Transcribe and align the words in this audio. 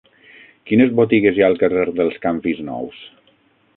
Quines 0.69 0.93
botigues 1.01 1.37
hi 1.39 1.45
ha 1.45 1.49
al 1.53 1.59
carrer 1.65 1.85
dels 1.99 2.17
Canvis 2.25 2.63
Nous? 2.71 3.03